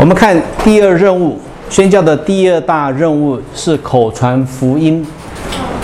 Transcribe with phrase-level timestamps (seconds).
[0.00, 0.34] 我们看
[0.64, 1.38] 第二任务，
[1.68, 5.06] 宣教的第二大任务是口传福音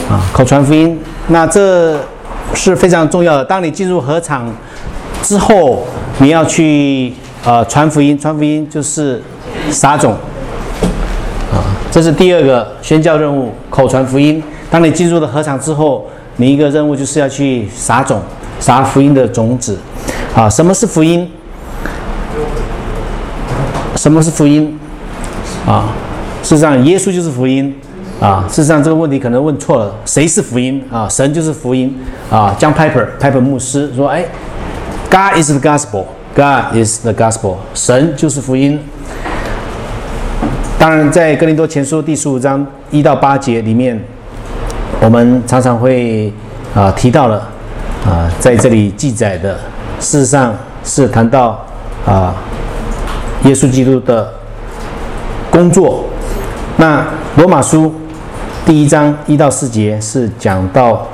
[0.08, 0.98] 啊，口传福音。
[1.26, 2.00] 那这
[2.54, 3.44] 是非常重要的。
[3.44, 4.50] 当你进入合场
[5.22, 7.12] 之后，你要去
[7.44, 9.22] 呃传福音，传福音就是
[9.68, 10.12] 撒种
[11.52, 11.60] 啊，
[11.90, 14.42] 这是第二个宣教任务，口传福音。
[14.70, 16.06] 当你进入了合场之后，
[16.36, 18.18] 你一个任务就是要去撒种，
[18.60, 19.76] 撒福音的种子
[20.34, 20.48] 啊。
[20.48, 21.30] 什么是福音？
[24.06, 24.72] 什么是福音？
[25.66, 25.88] 啊，
[26.40, 27.74] 事实上，耶稣就是福音。
[28.20, 29.92] 啊，事实上这个问题可能问错了。
[30.04, 30.80] 谁是福音？
[30.92, 31.92] 啊，神就是福音。
[32.30, 34.24] 啊，江 Piper Piper 牧师说：“哎
[35.10, 36.04] ，God is the gospel.
[36.36, 37.56] God is the gospel.
[37.74, 38.78] 神就是福音。”
[40.78, 44.00] 当然，在哥林多前书第十五章一到八节里面，
[45.00, 46.32] 我们常常会
[46.76, 47.38] 啊提到了
[48.06, 49.58] 啊，在这里记载的，
[49.98, 51.60] 事实上是谈到
[52.06, 52.32] 啊。
[53.46, 54.28] 耶稣基督的
[55.52, 56.04] 工作，
[56.78, 57.06] 那
[57.36, 57.94] 罗马书
[58.64, 61.06] 第一章一到四节是讲到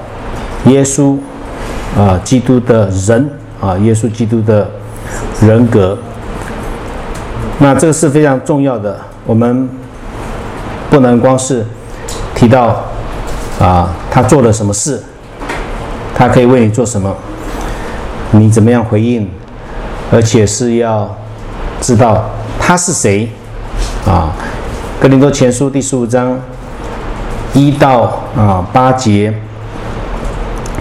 [0.64, 1.18] 耶稣
[1.94, 4.66] 啊，基督的人啊，耶稣基督的
[5.42, 5.96] 人格。
[7.58, 9.68] 那这个是非常重要的，我们
[10.88, 11.62] 不能光是
[12.34, 12.82] 提到
[13.60, 14.98] 啊，他做了什么事，
[16.14, 17.14] 他可以为你做什么，
[18.30, 19.28] 你怎么样回应，
[20.10, 21.14] 而且是要。
[21.82, 22.24] 知道
[22.60, 23.28] 他是谁
[24.06, 24.32] 啊？
[25.00, 26.38] 哥林多前书第十五章
[27.52, 29.34] 一到啊八节，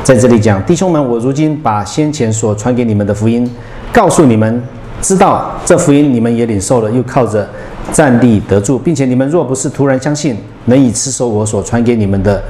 [0.03, 3.49] 在这里讲弟兄们，我如今把先前所传给你们的福音
[3.91, 4.61] 告诉你们，
[5.01, 7.49] 知道这福音你们也领受了，又靠着
[7.91, 12.41] 站立得住，并且你们若不是突然相信，能以持守我所传给你们的。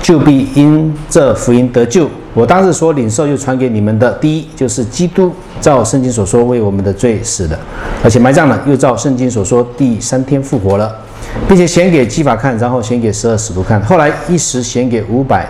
[0.00, 2.08] 就必因这福音得救。
[2.38, 7.58] 我当时所领受又传给你们的，第一就是基督照圣经所说为我们的罪死的，
[8.04, 10.94] 而且埋葬了，又照圣经所说第三天复活了，
[11.48, 15.48] 并且显给基法看，然后显给十二使徒看，后来一时显给五百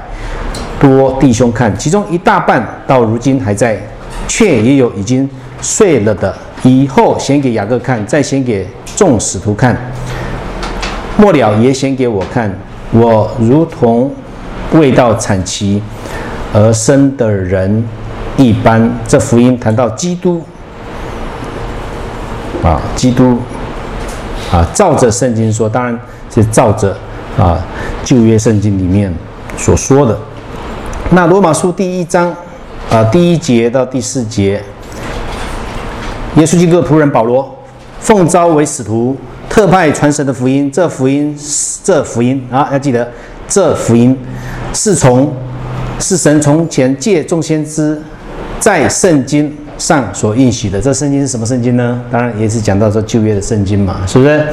[0.81, 3.79] 多弟兄看，其中一大半到如今还在，
[4.27, 5.29] 却也有已经
[5.61, 6.35] 睡了的。
[6.63, 9.77] 以后显给雅各看，再显给众使徒看，
[11.19, 12.51] 末了也显给我看，
[12.93, 14.11] 我如同。
[14.75, 15.83] 未到产期
[16.55, 17.85] 而生的人
[18.37, 20.43] 一般，这福音谈到基督
[22.63, 23.39] 啊，基督
[24.51, 25.99] 啊，照着圣经说，当然
[26.33, 26.97] 是照着
[27.39, 27.59] 啊
[28.03, 29.13] 旧约圣经里面
[29.57, 30.19] 所说的。
[31.11, 32.35] 那罗马书第一章
[32.91, 34.63] 啊第一节到第四节，
[36.37, 37.55] 耶稣基督的仆人保罗
[38.01, 39.17] 奉召为使徒，
[39.49, 40.71] 特派传神的福音。
[40.73, 41.37] 这福音，
[41.85, 43.07] 这福音啊，要记得
[43.47, 44.17] 这福音。
[44.75, 45.33] 是从
[45.99, 48.01] 是神从前借众先知
[48.61, 50.81] 在圣经上所应许的。
[50.81, 52.01] 这圣经是什么圣经呢？
[52.11, 54.47] 当然也是讲到这旧约的圣经嘛，是不是？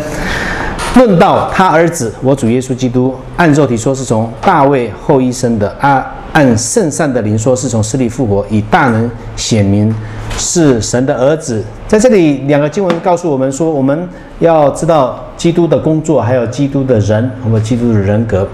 [0.95, 9.93] 论到他儿子，我主耶稣基督，按肉体说是从大卫后裔生的；按按圣善的灵说是从死里复活，以大能显明
[10.37, 11.61] 是神的儿子。
[11.85, 14.07] 在这里，两个经文告诉我们说，我们
[14.39, 18.47] 要知道基督的工作，还有基督的人，我们基督的人格。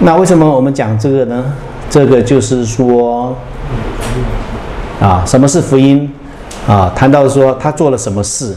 [0.00, 1.44] 那为什么我们讲这个呢？
[1.92, 3.36] 这个就是说，
[4.98, 6.10] 啊，什么是福音？
[6.66, 8.56] 啊，谈到说他做了什么事？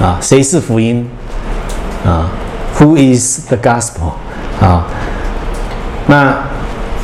[0.00, 1.04] 啊，谁是福音？
[2.06, 2.30] 啊
[2.78, 4.12] ，Who is the gospel？
[4.64, 4.86] 啊，
[6.06, 6.32] 那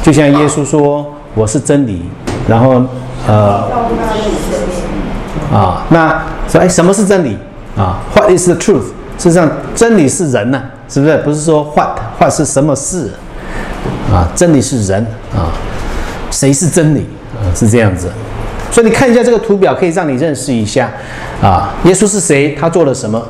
[0.05, 1.05] 就像耶稣说
[1.35, 2.03] 我是真理，
[2.47, 2.81] 然后
[3.27, 3.65] 呃，
[5.53, 7.37] 啊，那说哎，什么是真理？
[7.77, 8.85] 啊，What is the truth？
[9.19, 11.19] 事实上，真理是人呐，是不是？
[11.25, 13.11] 不是说 What，What 是什么事？
[14.13, 15.53] 啊，真理是人啊，
[16.31, 17.43] 谁是真理啊？
[17.55, 18.11] 是这样子，
[18.71, 20.91] 所以你看一下这个图表，可以让你认识一下
[21.43, 22.57] 啊，耶稣是谁？
[22.59, 23.21] 他做了什么？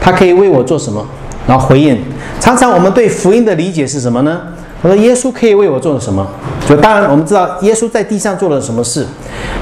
[0.00, 1.06] 他可以为我做什么？
[1.46, 2.00] 然后回应。
[2.40, 4.40] 常常我们对福音的理解是什么呢？
[4.80, 6.26] 我说耶稣可以为我做了什么？
[6.68, 9.06] 就当然我们知道耶稣在地上做了什么事。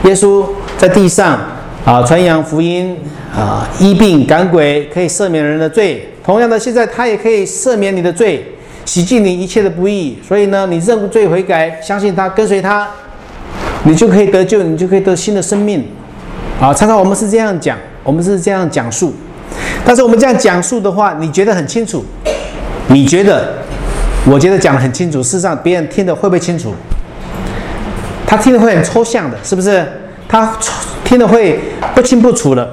[0.05, 0.45] 耶稣
[0.79, 1.39] 在地上
[1.85, 2.97] 啊，传扬福音
[3.35, 6.15] 啊，医病赶鬼，可以赦免人的罪。
[6.25, 8.55] 同样的，现在他也可以赦免你的罪。
[8.91, 12.89] 洗净你一切的不义，所以呢，你认罪悔改，相信他，跟随他，
[13.85, 15.87] 你就可以得救，你就可以得新的生命。
[16.61, 19.15] 啊，常常我们是这样讲，我们是这样讲述，
[19.85, 22.05] 但是我们这样讲述的话，你觉得很清楚？
[22.89, 23.59] 你觉得？
[24.27, 26.75] 我觉得讲得很清楚，事实上别人听得会不会清楚？
[28.27, 29.87] 他听得会很抽象的，是不是？
[30.27, 30.53] 他
[31.05, 31.61] 听得会
[31.95, 32.69] 不清不楚的，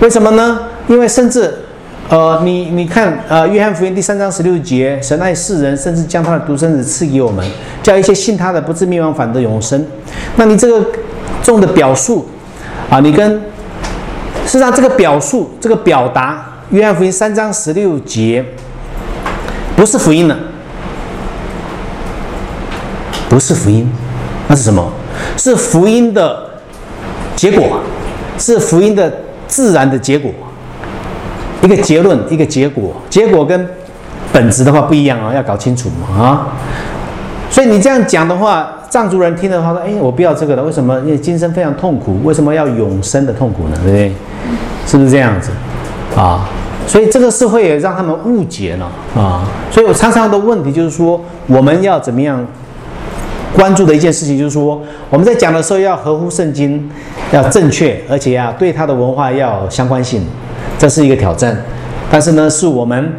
[0.00, 0.58] 为什么呢？
[0.88, 1.63] 因为甚至。
[2.10, 7.44] 呃，你你看，呃，约翰福音第三章十六节，神爱世人，甚至将他的独生子赐给我们，
[7.82, 9.82] 叫一切信他的不至灭亡，反得永生。
[10.36, 10.86] 那你这个
[11.42, 12.28] 中的表述，
[12.90, 13.32] 啊，你跟
[14.44, 18.44] 事实上，这个表述、这个表达，约翰福音三章十六节，
[19.74, 20.36] 不是福音了，
[23.30, 23.90] 不是福音，
[24.46, 24.92] 那是什么？
[25.38, 26.50] 是福音的
[27.34, 27.80] 结果，
[28.38, 29.10] 是福音的
[29.48, 30.30] 自然的结果。
[31.64, 33.66] 一个结论，一个结果，结果跟
[34.30, 36.46] 本质的话不一样啊，要搞清楚嘛啊。
[37.50, 40.98] 所以你这样讲的话，藏族人听的话说：“哎，我不要这个了，为什么？
[41.00, 43.78] 因为今生非常痛苦，为什么要永生的痛苦呢？
[43.82, 44.12] 对不对？
[44.86, 45.50] 是不是这样子
[46.16, 46.46] 啊？
[46.86, 49.48] 所以这个是会让他们误解了啊。
[49.70, 52.44] 所以我常常的问题就是说，我们要怎么样
[53.54, 56.90] 关注的一件事情，就是说我们在讲的时候要合乎圣经，
[57.32, 60.26] 要正确，而且呀，对他的文化要相关性。”
[60.78, 61.56] 这是一个挑战，
[62.10, 63.12] 但是呢，是我们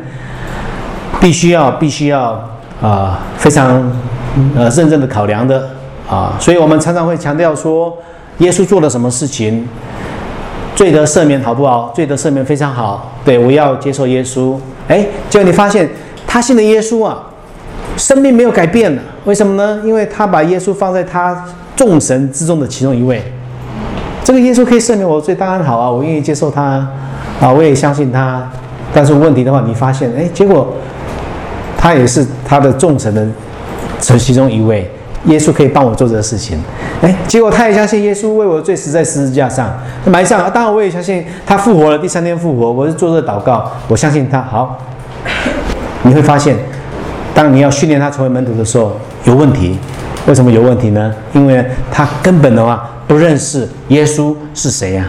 [1.19, 2.49] 必须要、必须要
[2.81, 3.91] 啊，非常
[4.55, 5.69] 呃认真的考量的
[6.09, 6.35] 啊。
[6.39, 7.97] 所以我们常常会强调说，
[8.39, 9.67] 耶稣做了什么事情，
[10.75, 11.91] 罪得赦免好不好？
[11.95, 14.55] 罪得赦免非常好，对我要接受耶稣。
[14.87, 15.89] 哎，结果你发现
[16.27, 17.23] 他信的耶稣啊，
[17.97, 19.81] 生命没有改变，为什么呢？
[19.85, 23.23] 因为他把耶稣放在他众神之中的其中一位。
[24.23, 26.61] 这个耶稣可以赦免我罪，当然好啊，我愿意接受他。
[26.61, 26.91] 啊，
[27.41, 28.49] 啊我也相信他，
[28.93, 30.73] 但是问题的话，你发现，哎，结果
[31.77, 33.25] 他也是他的众神的
[33.99, 34.89] 其其中一位，
[35.25, 36.57] 耶稣可以帮我做这个事情，
[37.01, 39.69] 哎，结果他也相信耶稣为我罪死在十字架上。
[40.05, 44.41] 埋上，当然我也相信他复活了，第三天复活，我是做这祷告，我相信他。
[44.41, 44.79] 好，
[46.03, 46.55] 你会发现，
[47.33, 48.93] 当你要训练他成为门徒的时候，
[49.25, 49.77] 有问题，
[50.27, 51.13] 为什么有问题呢？
[51.33, 55.05] 因为他根本的话不认识耶稣是谁呀，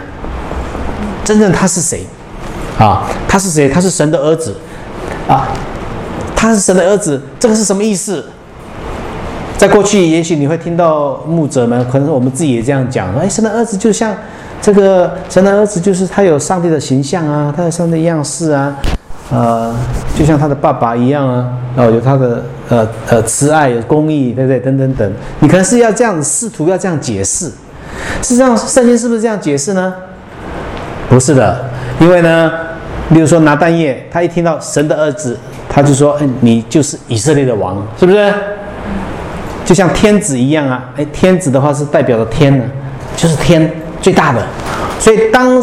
[1.27, 2.07] 真正他是谁？
[2.79, 3.69] 啊，他是谁？
[3.69, 4.55] 他是神的儿子，
[5.27, 5.49] 啊，
[6.37, 8.25] 他是神的儿子，这个是什么意思？
[9.59, 14.15] 在过去，也许你会听到牧者们，可能我们自己也这样讲，哎，神的儿子就像
[14.63, 18.77] 这个神的儿子，就是他有上帝的形象啊，他有上帝样式啊，
[19.33, 19.75] 呃，
[20.17, 24.61] 就像他的爸爸一样啊，哦，有他的呃呃慈爱、有公义，对不对？
[24.61, 27.47] 等等等，你可能是要这样试图要这样解释，
[28.21, 29.95] 事实上，圣经是不是这样解释呢？
[31.09, 31.71] 不是的，
[32.01, 32.51] 因为呢。
[33.11, 35.39] 例如说拿蛋液，他一听到神的儿子，
[35.69, 38.35] 他就说：“嗯，你就是以色列的王，是不是？
[39.65, 40.91] 就像天子一样啊！
[40.97, 42.65] 哎，天子的话是代表的天呢，
[43.17, 43.73] 就是天
[44.03, 44.45] 最大的。
[44.99, 45.63] 所以当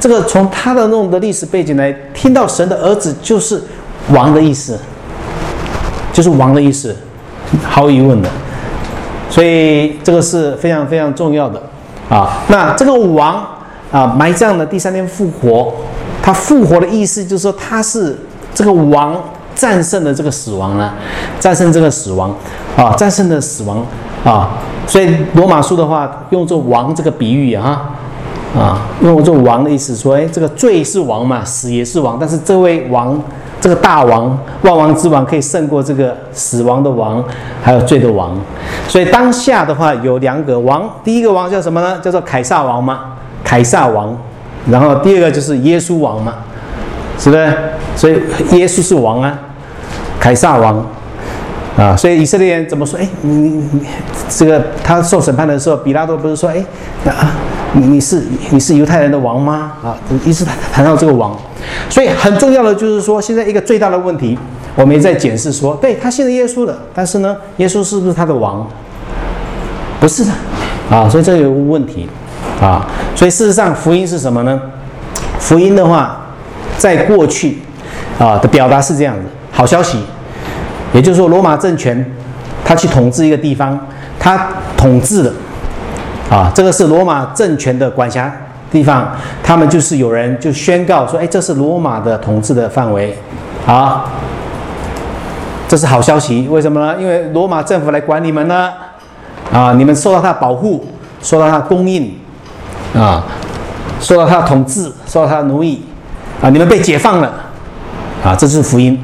[0.00, 3.62] 这个从他的那种的历史背景来听到神的儿子就是
[4.08, 4.78] 王的意思，
[6.10, 6.96] 就是王的意思，
[7.62, 8.30] 毫无疑问的。
[9.28, 11.62] 所以这个是非常非常重要的
[12.08, 12.38] 啊。
[12.48, 13.46] 那这个王
[13.92, 15.72] 啊，埋葬的第三天复活。
[16.22, 18.16] 他复活的意思就是说，他是
[18.54, 19.14] 这个王
[19.54, 20.94] 战胜了这个死亡了，
[21.38, 22.34] 战胜这个死亡
[22.76, 23.84] 啊，战胜了死亡
[24.24, 24.58] 啊。
[24.86, 27.90] 所以罗马书的话用作王这个比喻啊，
[28.56, 33.20] 啊，用作王的意思说，哎，这个罪是王嘛，死也是王，但是这位王，
[33.60, 37.22] 这个大王，万王之王，可以胜过这个死亡的王，
[37.62, 38.36] 还有罪的王。
[38.88, 41.98] 所以当下的话有两个王，第一个王叫什么呢？
[42.00, 43.11] 叫做凯撒王嘛，
[43.52, 44.16] 凯撒王。
[44.70, 46.36] 然后第二个就是耶稣王嘛，
[47.18, 47.54] 是不是？
[47.94, 48.14] 所以
[48.56, 49.38] 耶稣是王啊，
[50.18, 50.86] 凯撒王
[51.76, 51.94] 啊。
[51.94, 52.98] 所以以色列人怎么说？
[52.98, 53.82] 哎，你你
[54.30, 56.64] 这个他受审判的时候，比拉多不是说，哎，
[57.10, 57.32] 啊，
[57.74, 59.72] 你你是你是犹太人的王吗？
[59.84, 59.94] 啊，
[60.24, 61.36] 意思谈到这个王。
[61.90, 64.38] 所以很重要的就是说，现在一个最大的问题，
[64.76, 68.66] 我们也在检视说，对他信了耶稣的，但是呢，耶稣是不是他的王？
[70.00, 70.30] 不是的
[70.88, 72.08] 啊，所以这有个问题。
[72.60, 74.60] 啊，所以事实上，福音是什么呢？
[75.38, 76.16] 福音的话，
[76.78, 77.58] 在过去
[78.18, 79.98] 啊的表达是这样的：好消息，
[80.92, 82.04] 也就是说，罗马政权
[82.64, 83.78] 他去统治一个地方，
[84.18, 85.32] 他统治的
[86.30, 88.32] 啊，这个是罗马政权的管辖
[88.70, 89.10] 地方，
[89.42, 93.16] 他们就是有人就宣告说：“哎，这是罗马的统治的范围。”
[93.66, 94.04] 啊，
[95.68, 96.48] 这是好消息。
[96.48, 96.96] 为什么呢？
[97.00, 98.70] 因为罗马政府来管你们呢，
[99.52, 100.86] 啊，你们受到他保护，
[101.20, 102.12] 受到他供应。
[102.94, 103.24] 啊，
[104.00, 105.82] 受到他的统治，受到他的奴役，
[106.42, 107.32] 啊，你们被解放了，
[108.22, 108.98] 啊，这是福音。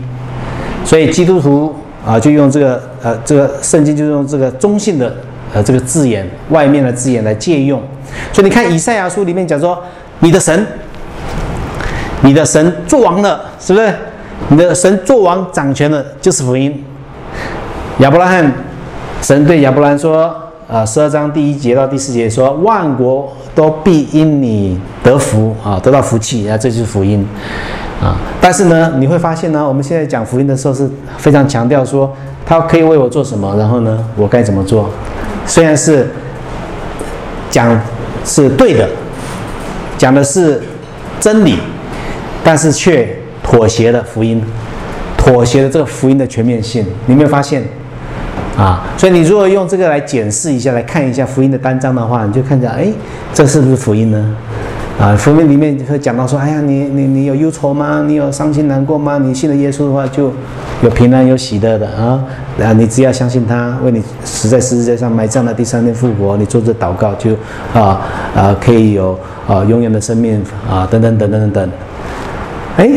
[0.84, 1.74] 所以基督徒
[2.06, 5.14] 啊，就用这个呃，这个圣经就用这个中性的
[5.54, 7.82] 呃这个字眼，外面的字眼来借用。
[8.32, 9.82] 所以你看以赛亚书里面讲说，
[10.20, 10.66] 你的神，
[12.22, 13.94] 你的神做王了，是不是？
[14.48, 16.84] 你的神做王掌权了，就是福音。
[17.98, 18.52] 亚伯拉罕，
[19.22, 20.34] 神对亚伯拉罕说。
[20.68, 27.26] 啊，十二章第一节到第四节说，万国都必因你得福啊，得到福气啊，这就是福音
[28.02, 28.18] 啊。
[28.38, 34.90] 但是呢，你会发现呢，我们现在讲福音的时候是非常强调说，他可以为我做什么，然后呢，我该怎么做。
[35.46, 36.06] 虽然是
[37.48, 37.80] 讲
[38.26, 38.86] 是对的，
[39.96, 40.62] 讲的是
[41.18, 41.56] 真理，
[42.44, 43.08] 但是却
[43.42, 44.44] 妥协了福音，
[45.16, 46.84] 妥协了这个福音的全面性。
[47.06, 47.64] 你没有发现？
[48.58, 52.88] 啊，所以你如果用这个来检视一下，来看一下福音的单章的话，你就看见，哎，
[53.32, 54.36] 这是不是福音呢？
[54.98, 58.02] 啊，福音里面会讲到说，哎呀，你你你有忧愁吗？
[58.04, 59.16] 你有伤心难过吗？
[59.22, 60.32] 你信了耶稣的话，就
[60.82, 62.20] 有平安有喜乐的啊。
[62.60, 67.30] 啊，你只要相信他为你死在十字架上埋葬了，第三天复活，你做这祷告就
[67.72, 68.00] 啊
[68.34, 71.70] 啊可以有啊永远的生命啊等等等等等等。
[72.76, 72.90] 哎，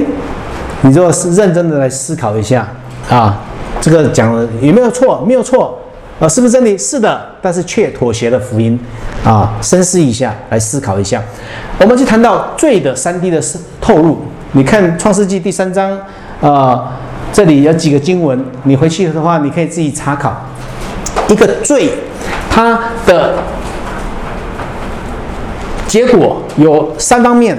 [0.81, 2.67] 你如果是认真的来思考一下
[3.07, 3.39] 啊。
[3.79, 5.23] 这个讲了有没有错？
[5.25, 5.79] 没有错，
[6.19, 6.77] 啊，是不是真理？
[6.77, 8.79] 是的，但是却妥协了福音，
[9.23, 11.21] 啊，深思一下，来思考一下。
[11.79, 13.41] 我们去谈到罪的三 D 的
[13.79, 14.19] 透露，
[14.51, 15.97] 你看创世纪第三章，
[16.41, 16.99] 啊，
[17.33, 20.35] 这里有几个经文，你回去的话，你可以自己查考。
[21.29, 21.91] 一个罪，
[22.51, 23.35] 它的
[25.87, 27.57] 结果有三方面，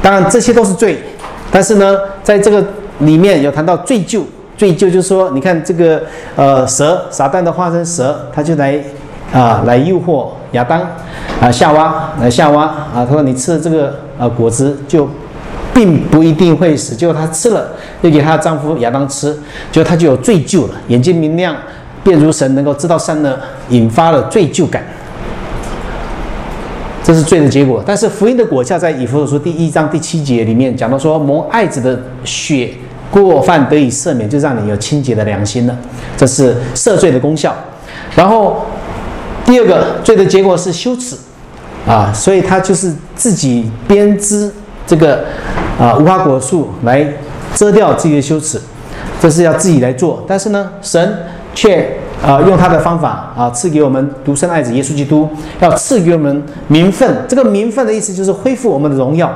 [0.00, 1.02] 当然这些都是罪，
[1.50, 2.64] 但是呢，在这个
[3.00, 4.22] 里面有谈到罪疚。
[4.60, 6.02] 罪疚就是说，你看这个
[6.36, 8.78] 呃蛇撒旦的化身蛇，他就来
[9.32, 10.78] 啊来诱惑亚当
[11.40, 15.08] 啊夏娃来夏娃啊，他说你吃了这个呃果子就
[15.72, 17.70] 并不一定会死，结果他吃了
[18.02, 19.32] 又给她的丈夫亚当吃，
[19.72, 21.56] 结果他就有罪疚了，眼睛明亮，
[22.04, 23.34] 便如神，能够知道善恶，
[23.70, 24.84] 引发了罪疚感，
[27.02, 27.82] 这是罪的结果。
[27.86, 32.68] 但是福音的果效在以弗所书第一章第七节里面讲到说，蒙爱子的血。
[33.10, 35.76] 过犯得以赦免，就让你有清洁的良心了，
[36.16, 37.54] 这是赦罪的功效。
[38.14, 38.66] 然后
[39.44, 41.16] 第二个罪的结果是羞耻
[41.86, 44.50] 啊，所以他就是自己编织
[44.86, 45.24] 这个
[45.78, 47.06] 啊无花果树来
[47.54, 48.60] 遮掉自己的羞耻，
[49.20, 50.24] 这是要自己来做。
[50.28, 51.18] 但是呢，神
[51.54, 57.24] 却啊用他的方法啊赐给我们独生爱子耶稣基督，要赐给我们名分。
[57.28, 59.32] 这个名分的意思就是恢复我们的荣耀。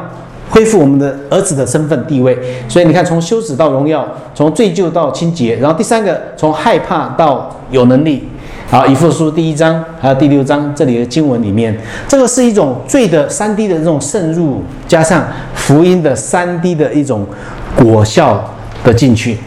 [0.55, 4.07] 恢复我们的儿子的身份地位，所以你看，从羞耻到荣耀，
[4.37, 8.29] 从罪疚到清洁，然后第三个，从害怕到有能力。
[8.71, 17.27] 好，以父书第一章还有第六章这里的经文里面，这个是一种罪的三 D 的这种渗入，加上福音的三 D 的一种
[17.77, 18.49] 果效
[18.85, 19.39] 的进去。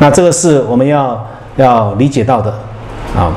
[0.00, 1.26] 那这个是我们要
[1.56, 2.50] 要理解到的
[3.16, 3.32] 啊。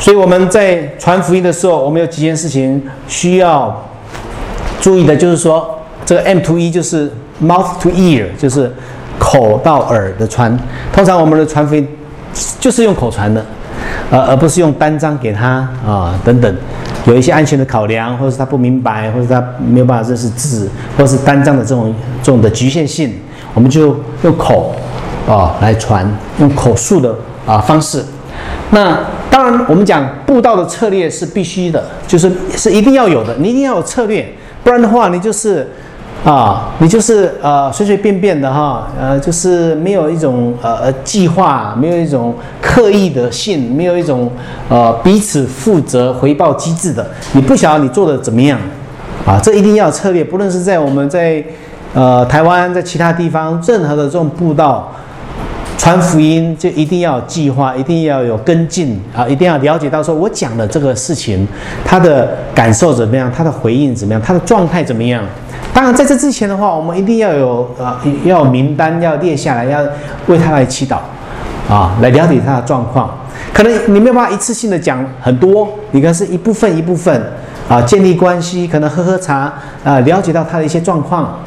[0.00, 3.84] 所以我们在传福音的时候，我们有几件事情需要。
[4.86, 5.68] 注意的就是说，
[6.04, 7.10] 这个 M to E 就是
[7.42, 8.72] mouth to ear，就是
[9.18, 10.56] 口到耳的传。
[10.92, 11.84] 通常我们的传福音
[12.60, 13.44] 就是用口传的，
[14.12, 16.56] 呃，而不是用单张给他啊等等。
[17.04, 23.12] 有一些安全的考量，或者是他不明白，或者他没有办法认识字，或者是单张的这种这种的局限性，
[23.54, 24.72] 我们就用口
[25.28, 27.12] 啊来传，用口述的
[27.44, 28.04] 啊方式。
[28.70, 28.96] 那
[29.28, 34.32] 当然，我们讲布道的策略是必须的，就是是一定要有的，你一定要有策略。
[34.66, 35.64] 不然的话，你就是，
[36.24, 44.28] 啊，你就是呃随随便便的哈，呃，就是没有一种呃计划，没有一种刻意的性，没有一种
[44.68, 47.06] 呃彼此负责回报机制的。
[47.34, 48.58] 你不晓得你做的怎么样，
[49.24, 50.24] 啊，这一定要策略。
[50.24, 51.44] 不论是在我们在
[51.94, 54.92] 呃台湾，在其他地方，任何的这种步道。
[55.78, 59.26] 传福音就一定要有计划，一定要有跟进啊！
[59.28, 61.46] 一定要了解到说，我讲的这个事情，
[61.84, 65.22] 他的感受怎么样，他的回应怎么样，他的状态怎么样？
[65.72, 69.80] 当然，在这之前的话，我们一定要有啊，要有名单要列下来，要
[70.26, 70.96] 为他来祈祷
[71.68, 73.10] 啊，来了解他的状况。
[73.52, 77.22] 可能你没有办法一次性的讲很多，你可能是一部分一部分
[77.68, 79.52] 啊，建立关系，可能喝喝茶
[79.84, 81.38] 啊，了解到他的一些状况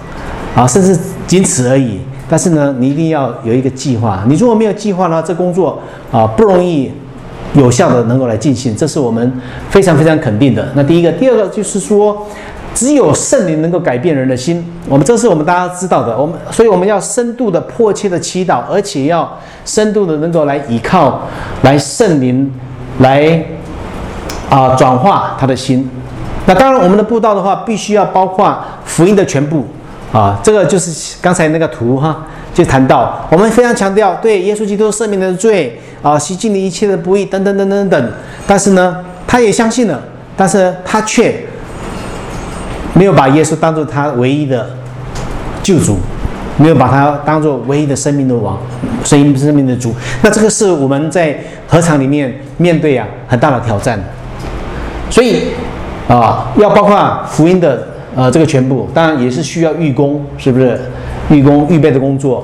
[0.56, 2.00] 啊，甚至仅此而已。
[2.30, 4.24] 但是呢，你一定要有一个计划。
[4.28, 5.80] 你如果没有计划呢，这工作
[6.12, 6.92] 啊不容易
[7.56, 9.34] 有效的能够来进行，这是我们
[9.72, 10.68] 非常非常肯定的。
[10.76, 12.28] 那第一个，第二个就是说，
[12.76, 14.64] 只有圣灵能够改变人的心。
[14.88, 16.16] 我们这是我们大家知道的。
[16.16, 19.28] 我们所以我们要深度的迫切的祈祷，而且要
[19.66, 21.22] 深度的能够来依靠
[21.64, 22.52] 来圣灵
[23.00, 23.44] 来
[24.52, 25.90] 啊转化他的心。
[26.46, 28.56] 那当然，我们的布道的话，必须要包括
[28.86, 29.66] 福音的全部。
[30.12, 38.12] 啊，这个就是刚才那个图哈，就谈到我们非常强调对耶稣基督赦免的罪啊，洗净了一切的不义等等等等等。
[38.48, 40.02] 但是呢，他也相信了，
[40.36, 41.46] 但是他却
[42.96, 44.72] 没有把耶稣当做他唯一的
[45.62, 45.98] 救主，
[46.58, 48.58] 没有把他当做唯一的生命的王，
[49.04, 49.94] 生命生命的主。
[50.24, 54.04] 那这个是我们在合场里面面对啊很大的挑战。
[55.12, 55.50] 所以
[56.08, 57.89] 啊，要包括福音的。
[58.16, 60.80] 呃，这个全部当然也是需要预工，是不是？
[61.30, 62.44] 预工预备的工作，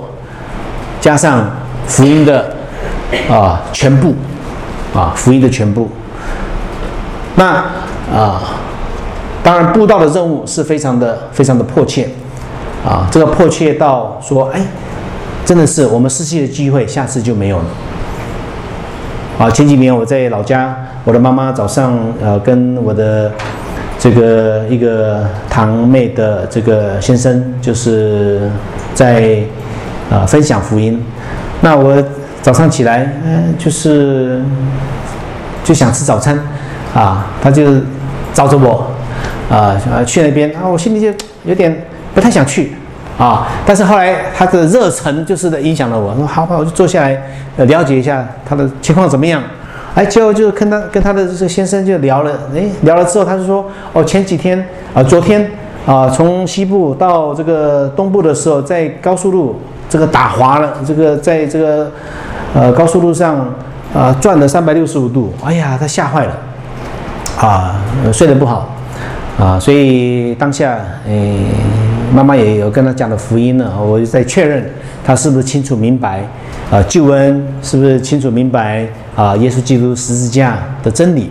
[1.02, 1.50] 加上
[1.88, 2.56] 福音的
[3.28, 4.14] 啊全部
[4.94, 5.90] 啊福音的全部。
[7.36, 7.66] 那
[8.14, 8.44] 啊，
[9.44, 12.08] 当然布道的任务是非常的非常的迫切
[12.88, 14.62] 啊，这个迫切到说，哎，
[15.44, 17.66] 真的是我们失去的机会，下次就没有了。
[19.40, 23.32] 啊，前几年我在老家，我的妈妈早上呃跟我的
[24.06, 28.40] 这个一个堂妹的这个先生，就是
[28.94, 29.40] 在
[30.12, 31.04] 啊分享福音。
[31.62, 32.04] 那我
[32.40, 34.40] 早上起来，嗯，就是
[35.64, 36.40] 就想吃早餐，
[36.94, 37.64] 啊，他就
[38.32, 38.86] 找着我，
[39.50, 41.08] 啊去那边，啊，我心里就
[41.44, 41.76] 有点
[42.14, 42.74] 不太想去。
[43.18, 43.48] 啊！
[43.66, 47.20] 但是后来他的热忱就是的影响了我，说好吧，我就坐下来，
[47.58, 49.42] 呃，了解一下他的情况怎么样。
[49.96, 54.62] 哎，结果就跟他跟他的这个先生就聊了，哎，聊了之后，他就说，哦，前几天
[54.94, 55.50] 啊，昨天
[55.86, 59.56] 啊，从西部到这个东部的时候，在高速路
[59.88, 61.90] 这个打滑了，这个在这个
[62.54, 63.48] 呃高速路上
[63.94, 66.38] 啊转了三百六十五度，哎呀，他吓坏了，
[67.40, 67.80] 啊，
[68.12, 68.70] 睡得不好，
[69.40, 71.38] 啊，所以当下，哎。
[72.14, 74.64] 妈妈也有跟他讲的福音了，我就在确认
[75.04, 76.22] 他是不是清楚明白
[76.72, 81.30] 啊救恩是不是清楚明白啊耶稣基督十字架的真理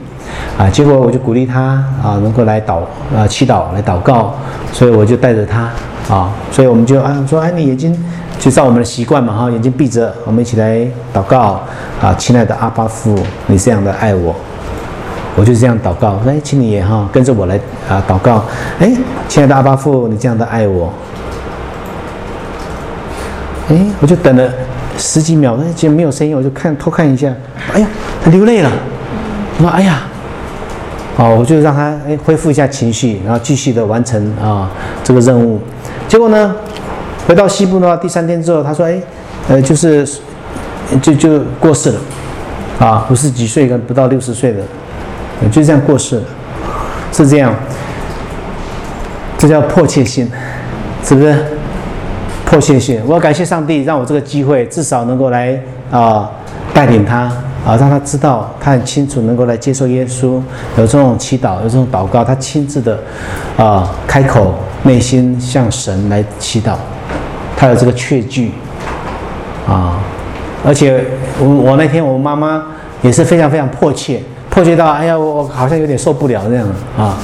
[0.59, 1.61] 啊，结果我就鼓励他
[2.03, 2.79] 啊能够来祷
[3.15, 4.35] 啊祈祷来祷告，
[4.73, 5.69] 所以我就带着他
[6.09, 7.97] 啊，所以我们就啊说哎你眼睛
[8.39, 11.61] 就照我们的习惯嘛哈眼睛闭着，我们一起来祷告
[12.01, 14.35] 啊亲爱的阿巴父，你这样的爱我。
[15.37, 18.45] 我就这样祷告，哎，请你也哈跟着我来啊祷告，
[18.79, 18.93] 哎，
[19.27, 20.93] 亲爱的阿巴父，你这样的爱我，
[23.69, 24.49] 哎，我就等了
[24.99, 27.33] 十几秒，哎，竟然没有声音，我就看偷看一下，
[27.73, 27.87] 哎呀，
[28.23, 28.71] 他流泪了，
[29.59, 30.03] 我说哎呀，
[31.17, 34.71] 哦，我就让他哎恢复一下情绪，然后继续的完成啊
[35.03, 35.61] 这个任务。
[36.09, 36.55] 结果呢，
[37.27, 39.01] 回到西部的话，第三天之后，他说，哎，
[39.49, 40.07] 呃，就是
[41.03, 42.01] 就就过世了，
[42.79, 44.61] 啊，五十几岁跟不到六十岁的。
[45.51, 46.23] 就这样过世了，
[47.13, 47.53] 是这样，
[49.37, 50.31] 这叫迫切性，
[51.05, 51.35] 是不是？
[52.55, 56.31] 哦，谢谢，我要感谢上帝，让我这个机会至少能够来啊
[56.73, 57.23] 带领他
[57.67, 60.41] 啊，让他知道他很清楚能够来接受耶稣，
[60.77, 62.97] 有这种祈祷，有这种祷告，他亲自的
[63.57, 66.75] 啊开口，内心向神来祈祷，
[67.57, 68.53] 他有这个确据
[69.67, 69.99] 啊，
[70.65, 71.05] 而且
[71.41, 72.63] 我我那天我妈妈
[73.03, 74.21] 也是非常非常迫切。
[74.49, 76.65] 迫切到，哎呀，我好像有点受不了这样
[76.97, 77.19] 啊！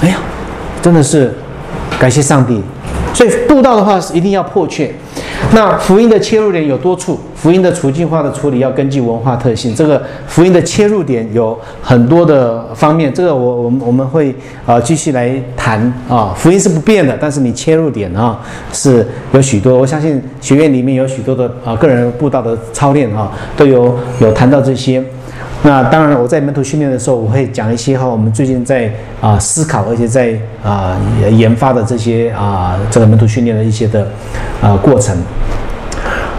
[0.00, 0.16] 哎呀，
[0.80, 1.34] 真的是
[1.98, 2.62] 感谢上帝。
[3.16, 4.92] 所以布道的话是一定要迫切。
[5.54, 9.74] 那福音的切入点有多处，福音的处境化的处理要根据文化特性。
[9.74, 14.34] 这个福音的切入点有很多的方面，这个我我们我们会
[14.66, 16.34] 啊继续来谈啊。
[16.36, 18.38] 福音是不变的，但是你切入点啊
[18.70, 19.78] 是有许多。
[19.78, 25.02] 我相信学院里面有许多的啊个人布道的操练啊都有有谈到这些。
[25.66, 28.88] 那当然，我在门徒训练的时候，我会讲一些哈，我们最近在
[29.20, 30.96] 啊思考，而且在啊
[31.32, 34.06] 研发的这些啊这个门徒训练的一些的
[34.62, 35.16] 啊过程。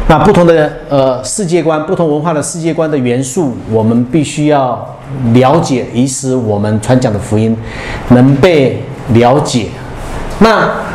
[0.07, 4.97] 那不同的呃世界观，不同文化的世界观的元素，我们必须要
[5.33, 7.53] 了解，以使我们传讲的福音
[8.11, 9.67] 能被了解。
[10.39, 10.86] 那。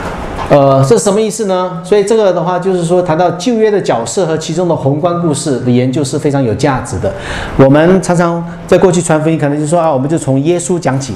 [0.50, 1.80] 呃，这什么意思呢？
[1.82, 7.10] 所以这个的话，就是说谈到旧约的角色和其中的宏观故事的研究是非常有价值的。
[7.56, 11.14] 我们常常在过去传福音，可能就说啊，我们就从耶稣讲起，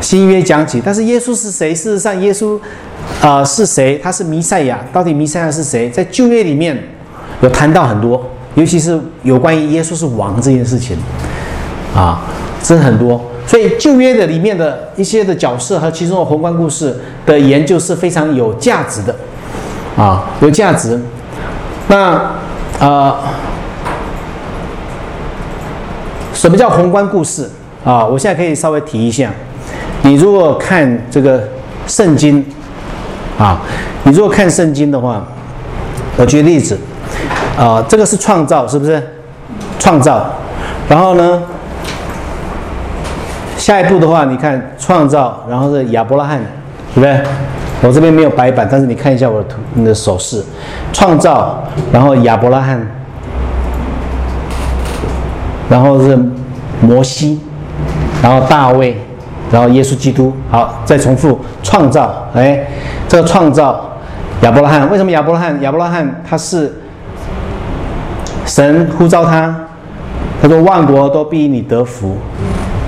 [0.00, 0.80] 新约讲起。
[0.82, 1.74] 但是耶稣是谁？
[1.74, 2.58] 事实上，耶稣
[3.20, 4.00] 啊是谁？
[4.02, 4.78] 他是弥赛亚。
[4.90, 5.90] 到底弥赛亚是谁？
[5.90, 6.82] 在旧约里面
[7.42, 8.24] 有谈到很多，
[8.54, 10.96] 尤其是有关于耶稣是王这件事情
[11.94, 12.22] 啊，
[12.62, 13.20] 真很多。
[13.46, 19.14] 所以旧约的里面的一些的角色和其中的宏观故事的研究是非常有价值的，
[19.96, 20.98] 啊，有价值。
[21.88, 22.32] 那
[22.80, 23.14] 呃，
[26.32, 27.48] 什么叫宏观故事
[27.84, 28.04] 啊？
[28.04, 29.30] 我现在可以稍微提一下。
[30.02, 31.48] 你如果看这个
[31.86, 32.44] 圣经
[33.38, 33.60] 啊，
[34.04, 35.22] 你如果看圣经的话，
[36.16, 36.78] 我举例子
[37.58, 39.02] 啊，这个是创造，是不是？
[39.78, 40.26] 创造，
[40.88, 41.42] 然后呢？
[43.64, 46.38] 下一步的话，你看创造，然后是亚伯拉罕，
[46.94, 47.18] 对不对？
[47.80, 50.44] 我这边没有白板，但是你看一下我的图，你的手势，
[50.92, 52.86] 创造，然后亚伯拉罕，
[55.70, 56.14] 然后是
[56.82, 57.40] 摩西，
[58.22, 58.98] 然后大卫，
[59.50, 60.30] 然后耶稣基督。
[60.50, 62.66] 好，再重复创造，哎，
[63.08, 63.82] 这个创造
[64.42, 65.58] 亚伯拉罕，为什么亚伯拉罕？
[65.62, 66.70] 亚伯拉罕他是
[68.44, 69.54] 神呼召他，
[70.42, 72.18] 他说万国都必你得福，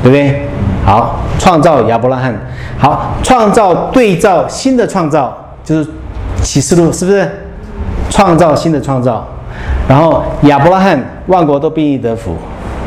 [0.03, 0.46] 对不对？
[0.87, 2.33] 好，创造亚伯拉罕。
[2.79, 5.91] 好，创造对照新的创造，就是
[6.43, 7.29] 启示录，是不是？
[8.09, 9.27] 创造新的创造。
[9.89, 12.37] 然后亚伯拉罕，万国都必得福。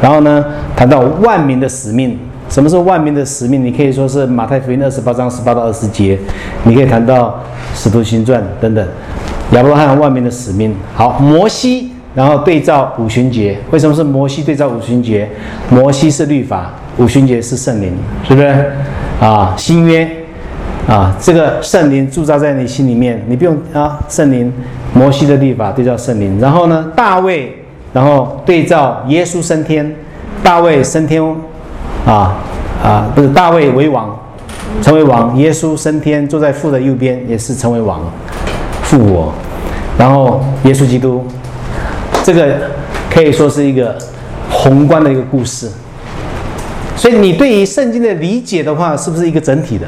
[0.02, 0.46] 然后呢，
[0.78, 3.62] 谈到万民的使命，什么是万民的使命？
[3.64, 6.18] 你可以说是马太福音二十八章十八到二十节，
[6.64, 7.38] 你可以谈到
[7.76, 8.88] 使徒行传等等。
[9.52, 10.74] 亚伯拉罕万民的使命。
[10.96, 13.58] 好，摩西，然后对照五旬节。
[13.72, 15.28] 为什么是摩西对照五旬节？
[15.70, 17.94] 摩西是律法，五旬节是圣灵，
[18.28, 18.72] 是不是？
[19.22, 20.08] 啊，新约
[20.86, 24.52] 啊，这个圣灵驻扎在你心里面，你不用啊，圣灵，
[24.94, 26.38] 摩西的律法对照圣灵。
[26.42, 27.56] 然后呢，大卫，
[27.94, 29.96] 然后对照耶稣升天，
[30.44, 31.24] 大卫升天，
[32.06, 32.36] 啊
[32.84, 34.14] 啊，不是大卫为王，
[34.82, 38.02] 成为王，耶稣升天，坐在父的右边，也是成为王。
[38.84, 39.34] 父我，
[39.98, 41.26] 然后耶稣基督，
[42.24, 42.56] 这个
[43.10, 43.98] 可以说是一个
[44.50, 45.70] 宏观的一个故事。
[47.00, 49.88] 所以你对于圣经的理解的话，是不是一个整体的？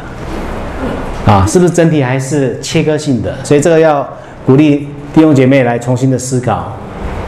[1.29, 3.35] 啊，是不是整体还是切割性的？
[3.43, 4.07] 所以这个要
[4.45, 6.71] 鼓励弟兄姐妹来重新的思考，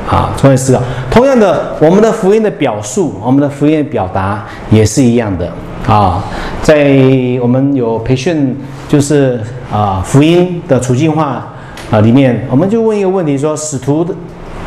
[0.09, 0.81] 啊，重新思考。
[1.11, 5.51] 同样的，我们的福音的表述，我们的福音的表达也是一样的
[5.85, 6.23] 啊。
[6.61, 6.97] 在
[7.41, 9.37] 我们有培训，就是
[9.69, 11.45] 啊，福音的处境化。
[11.91, 14.07] 啊，里面我们就问一个问题：说使徒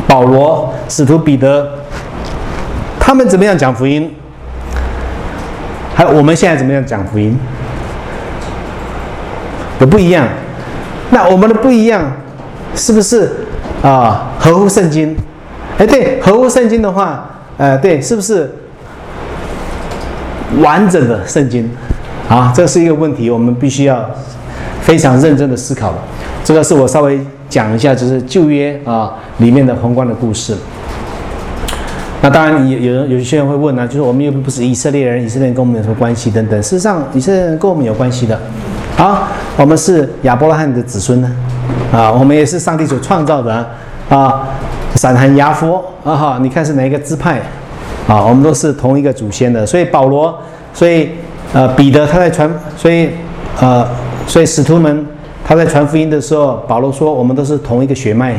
[0.06, 1.66] 保罗、使徒彼得，
[3.00, 4.14] 他们怎么样讲福音？
[5.96, 7.34] 还有我们现在怎么样讲福音？
[9.80, 10.28] 有不一样。
[11.08, 12.12] 那我们的不一样，
[12.74, 13.32] 是不是
[13.82, 14.32] 啊？
[14.38, 15.16] 合乎圣经？
[15.78, 18.50] 哎，对，合乎圣经的话，呃，对，是不是
[20.60, 21.70] 完整的圣经？
[22.28, 24.04] 啊，这是一个问题，我们必须要
[24.82, 25.98] 非常认真的思考的。
[26.44, 30.54] 这个是我稍微讲一下，就是旧约啊里面的宏观的故事。
[32.22, 36.60] 那当然，有有人有些人会问呢，就是我们又不是以色列人，以色列人跟我们有什么关系等等。
[36.62, 38.38] 事实上，以色列人跟我们有关系的。
[38.96, 41.30] 啊，我们是亚伯拉罕的子孙呢，
[41.92, 43.68] 啊，我们也是上帝所创造的
[44.08, 44.48] 啊。
[44.94, 47.40] 闪含亚佛啊哈，你看是哪一个支派？
[48.08, 49.66] 啊，我们都是同一个祖先的。
[49.66, 50.36] 所以保罗，
[50.72, 51.10] 所以
[51.52, 53.10] 呃彼得他在传，所以
[53.60, 53.86] 呃
[54.26, 55.06] 所以使徒们。
[55.48, 58.34] 他在传福音的时候，保罗说：“我们都是同一个血脉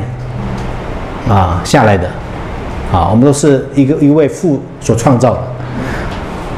[1.30, 2.06] 啊下来的，
[2.92, 5.42] 啊，我们都是一个一位父所创造的，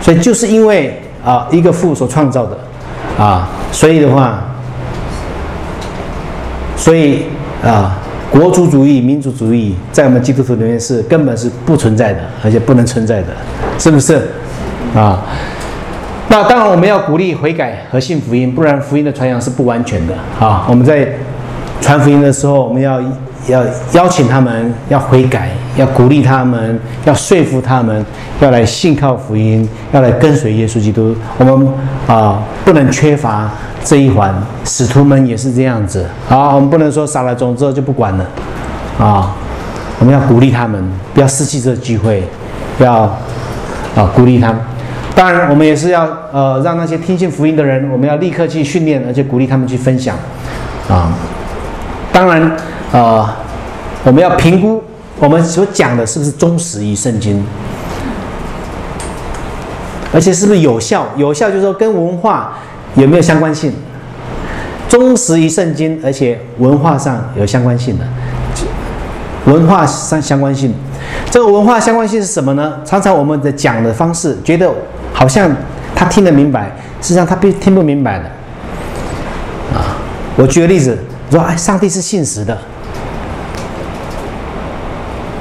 [0.01, 2.57] 所以就是因为啊一个父所创造的
[3.17, 4.43] 啊，所以的话，
[6.75, 7.25] 所以
[7.63, 7.97] 啊
[8.31, 13.27] 国族主义、民族主义在我们基督徒里面是根本是不存在的，而且不能存在的，
[13.77, 14.29] 是不是
[14.95, 15.21] 啊？”
[16.31, 20.67] 那当然，我们要鼓励悔改和信福音，不然福音的传扬是不完全的啊。
[20.69, 21.09] 我们在
[21.81, 23.01] 传福音的时候，我们要
[23.49, 28.05] 要邀请他们要悔改，要鼓励他们，要说服他们，
[28.39, 31.15] 要来信靠福音，要来跟随耶稣基督。
[31.37, 31.67] 我们
[32.07, 33.49] 啊，不能缺乏
[33.83, 34.33] 这一环。
[34.65, 36.55] 使徒们也是这样子啊。
[36.55, 38.25] 我们不能说撒了种之后就不管了
[38.99, 39.35] 啊。
[39.99, 40.81] 我们要鼓励他们，
[41.13, 42.23] 不要失去这个机会，
[42.79, 43.01] 要
[43.95, 44.57] 啊鼓励他们。
[45.13, 50.15] 当然，我们也是要呃，让那些听信福音的人，我们要立刻去训练，而且鼓励他们去分享，
[50.87, 51.11] 啊，
[52.13, 52.55] 当然，
[52.91, 53.29] 呃，
[54.03, 54.83] 我们要评估
[55.19, 57.45] 我们所讲的是不是忠实于圣经，
[60.13, 61.05] 而且是不是有效？
[61.15, 62.57] 有效就是说跟文化
[62.95, 63.73] 有没有相关性？
[64.87, 68.05] 忠实于圣经，而且文化上有相关性的，
[69.45, 70.73] 文化上相关性，
[71.29, 72.79] 这个文化相关性是什么呢？
[72.83, 74.71] 常常我们的讲的方式觉得。
[75.11, 75.53] 好像
[75.93, 76.71] 他听得明白，
[77.01, 78.25] 实际上他并听不明白的。
[79.77, 79.97] 啊，
[80.37, 80.97] 我举个例子，
[81.29, 82.57] 说：“哎，上帝是信实的。”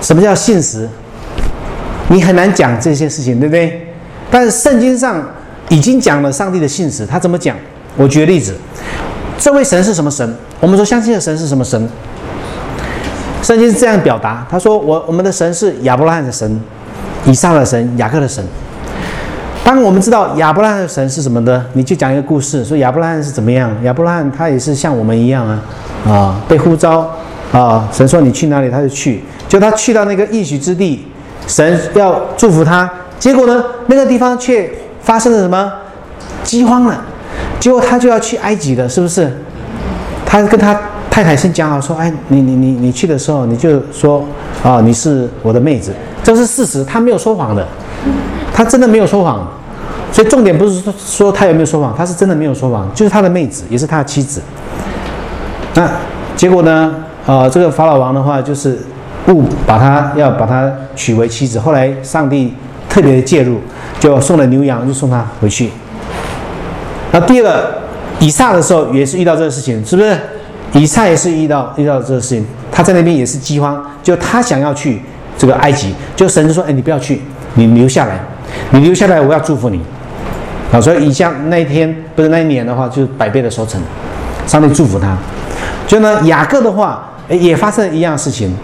[0.09, 0.88] 什么叫信实？
[2.09, 3.87] 你很难讲这些事情，对不对？
[4.31, 5.23] 但是圣经上
[5.68, 7.55] 已经讲了上帝的信实，他怎么讲？
[7.94, 8.55] 我举个例子，
[9.37, 10.35] 这位神是什么神？
[10.61, 11.87] 我们说相信的神是什么神？
[13.42, 16.59] 圣经是这样表达，他说：“我我们的神是亚伯拉罕的神，
[17.27, 18.42] 以撒的神，雅各的神。”
[19.62, 23.71] 当我们知道亚伯拉罕的神是什么的，你就讲一个故事，说亚伯拉罕是怎么样？
[23.83, 25.62] 亚伯拉罕他也是像我们一样啊，
[26.07, 27.11] 啊，被呼召
[27.52, 29.22] 啊，神说你去哪里，他就去。
[29.48, 31.06] 就他去到那个应许之地，
[31.46, 35.72] 神要祝福他，结果呢，那个地方却发生了什么
[36.44, 37.02] 饥荒了，
[37.58, 39.32] 结果他就要去埃及了，是不是？
[40.26, 40.78] 他跟他
[41.11, 44.22] 太太先讲好说，哎，你你你你去的时候，你就说
[44.62, 47.66] 啊，你是我的妹子，这是事实，他没有说谎的，
[48.52, 49.48] 他真的没有说谎。
[50.12, 54.42] 所以重点不是说说他有没有说谎，他是真的没有说谎，就是他的妹子，也是他的妻子。
[55.74, 55.90] 那
[56.37, 56.94] 结果呢？
[57.28, 58.78] 呃，这个法老王的话就是
[59.28, 61.60] 误把他要把他娶为妻子。
[61.60, 62.54] 后来上帝
[62.88, 63.60] 特别介入，
[64.00, 65.68] 就送了牛羊，就送他回去。
[67.12, 67.82] 那第二个
[68.18, 70.18] 以撒的时候也是遇到这个事情，是不是？
[70.72, 75.02] 以撒也是遇到遇到这个事情，他在那边也是饥荒，就他想要去
[75.36, 77.20] 这个埃及，就神说：“哎，你不要去，
[77.54, 78.18] 你留下来。”
[78.72, 79.78] 你留下来，我要祝福你，
[80.72, 83.78] 啊，所以以下那一天不是那一年的话，就是百倍的收成，
[84.46, 85.14] 上帝祝福他。
[85.86, 88.54] 就呢，雅各的话，也发生一样事情，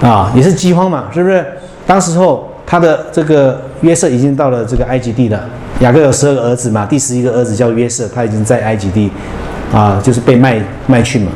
[0.00, 1.44] 啊，也是饥荒嘛，是不是？
[1.86, 5.40] 当时候他的这个约瑟已经到了这个埃及地了，
[5.80, 9.10] 雅各有十二个儿子嘛，第十一个儿子叫约瑟，他已经在埃及地，
[9.72, 11.32] 啊，就是被卖卖去嘛。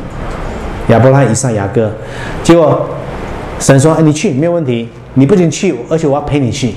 [0.88, 1.90] 亚伯拉罕、以上、雅各，
[2.44, 2.88] 结果
[3.58, 6.74] 神说：“哎，你去没有问题，你不仅去，而且我要陪你去，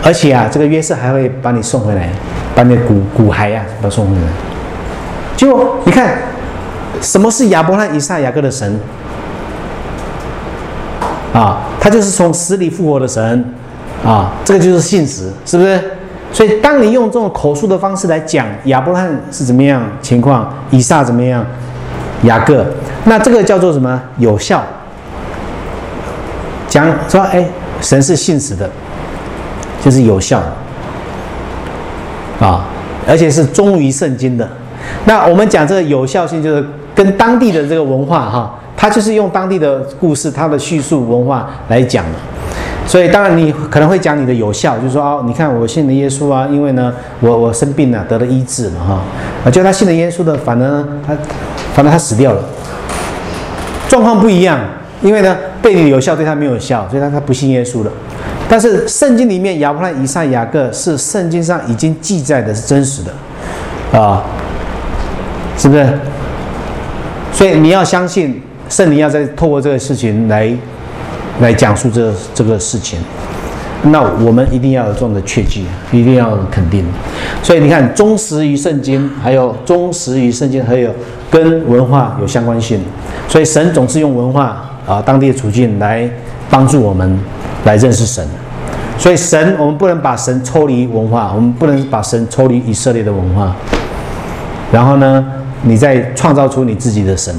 [0.00, 2.08] 而且啊，这个约瑟还会把你送回来，
[2.54, 4.22] 把你的骨骨骸呀，把送回来。”
[5.36, 6.16] 结果你看，
[7.00, 8.78] 什么是亚伯拉罕、以撒、雅各的神？
[11.32, 13.44] 啊，他就是从死里复活的神，
[14.04, 15.80] 啊，这个就是信实，是不是？
[16.32, 21.44] 所以，当你用这种口述的方式来讲亚伯拉罕是怎么样情况，以撒怎么样？
[22.24, 22.66] 雅各，
[23.04, 24.00] 那这个叫做什么？
[24.18, 24.62] 有效。
[26.68, 27.46] 讲说，哎，
[27.80, 28.68] 神是信实的，
[29.82, 30.42] 就是有效
[32.40, 32.66] 啊，
[33.06, 34.46] 而且是忠于圣经的。
[35.06, 36.64] 那我们讲这个有效性，就是
[36.98, 42.10] 跟当地的这个文化哈，它就是用当地的故事、它的叙述文化来讲的。
[42.88, 49.00] 所以，当然你可能会讲你的有效，就是说哦，你看我信了耶稣啊，因为呢，我我生病了，得了医治了哈。
[49.44, 51.14] 啊，就他信了耶稣的，反而他，
[51.72, 52.42] 反正他死掉了，
[53.88, 54.58] 状况不一样。
[55.00, 57.92] 因为呢，对你有效，对他没有效，所以他他不信耶稣了。
[58.48, 64.24] 但是圣经里面亚伯拉罕、以撒、雅各是圣经上已经记载的是真实的，啊，
[65.56, 65.86] 是不是？
[67.38, 70.52] 所以你要相信圣灵要在透过这个事情来。
[71.40, 72.98] 来讲述这这个事情，
[73.84, 76.84] 那我们一定要有这种的确据，一定要肯定。
[77.44, 80.90] 所以你看，忠实于圣经，还有忠实于圣经，还有
[81.30, 82.80] 跟文化有相关性。
[83.28, 86.10] 所以神总是用文化啊，当地的处境来
[86.50, 87.16] 帮助我们
[87.64, 88.26] 来认识神。
[88.98, 93.54] 所以神，我们不能把神抽离文化，我们不能把神抽离以色列的文化。
[94.72, 95.24] 然后呢，
[95.62, 97.34] 你再创造出你自己的神。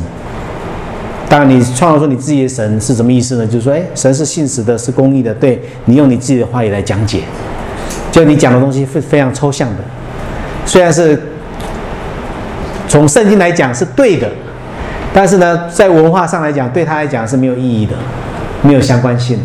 [1.30, 3.46] 当然，你创造出你自己的神是什么意思呢？
[3.46, 5.32] 就是说，哎，神是信实的，是公义的。
[5.36, 7.22] 对你用你自己的话语来讲解，
[8.12, 9.84] 就你讲的东西是非常抽象的，
[10.66, 11.22] 虽然是
[12.88, 14.28] 从圣经来讲是对的，
[15.14, 17.94] 但是呢，在文化上来讲，对他来讲是没有意义的，
[18.64, 19.38] 没有相关性。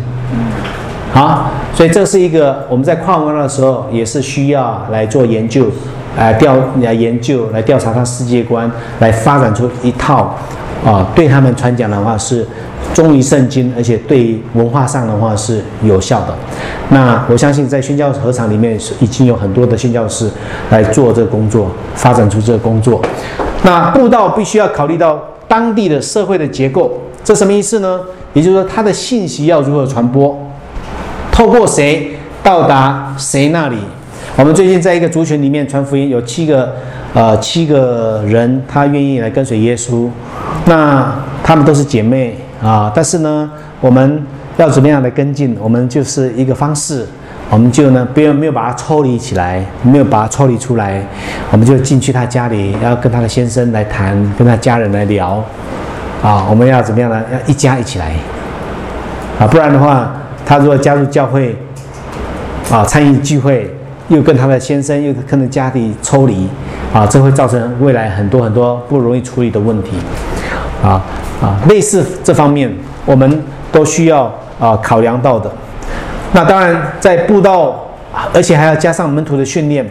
[1.13, 5.67] 好，所以这是一个我们在跨文化的时候也是需要来做研究，
[6.17, 10.35] 来调来研究来调查他世界观，来发展出一套。
[10.85, 12.45] 啊，对他们传讲的话是
[12.93, 16.35] 忠于圣经，而且对文化上的话是有效的。
[16.89, 20.29] 那我相信在宣教合场里面是已经有很多的宣教师
[20.69, 23.01] 来做这个工作，发展出这个工作。
[23.63, 26.91] 那布道必须要考虑到当地的社会的结构，
[27.23, 28.01] 这什么意思呢？
[28.33, 30.37] 也就是说，他的信息要如何传播，
[31.31, 32.11] 透过谁
[32.43, 33.77] 到达谁那里。
[34.37, 36.75] 我们最近在一个族群里面传福音，有七个
[37.13, 40.09] 呃七个人，他愿意来跟随耶稣。
[40.65, 41.09] 那
[41.41, 44.21] 她们都是姐妹啊，但是呢，我们
[44.57, 45.55] 要怎么样来跟进？
[45.61, 47.07] 我们就是一个方式，
[47.49, 51.01] 我们就呢，不要没有把它抽离起来，没有把它抽离出来，
[51.51, 55.41] 我们就进去他家里，要跟他的先生来谈，跟他家人来聊，
[56.21, 57.23] 啊，我们要怎么样呢？
[57.31, 58.11] 要一家一起来，
[59.39, 60.11] 啊，不然的话，
[60.45, 61.55] 他如果加入教会，
[62.69, 63.73] 啊，参与聚会，
[64.07, 66.47] 又跟他的先生又跟着家里抽离，
[66.93, 69.91] 啊，这会造成未来很多很多不容易处理的问题。
[70.83, 71.01] 啊
[71.41, 72.71] 啊，类似这方面，
[73.05, 75.51] 我们都需要啊考量到的。
[76.33, 77.87] 那当然，在布道，
[78.33, 79.85] 而且还要加上门徒的训练，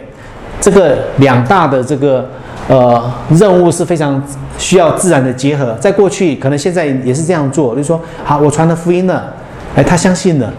[0.61, 2.27] 这个两大的这个
[2.67, 4.21] 呃任务是非常
[4.57, 5.73] 需要自然的结合。
[5.79, 9.33] 在过去，可能现在也是这样做，就是说，好，我传了福音了，
[9.75, 10.51] 哎，他相信了，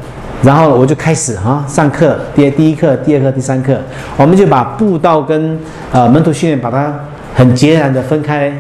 [0.43, 3.79] 然后我就开始啊上课，第第一课、第二课、第三课，
[4.17, 5.59] 我们就把布道跟
[5.91, 6.95] 呃门徒训练把它
[7.35, 8.53] 很截然的分开。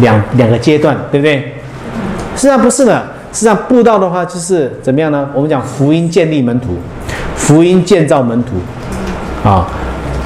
[0.00, 1.54] 两两个阶段，对不对？
[2.34, 5.26] 实际上不是的，实际上布道的话就是怎么样呢？
[5.32, 6.76] 我们讲福音建立门徒，
[7.34, 8.56] 福音建造门徒，
[9.48, 9.66] 啊，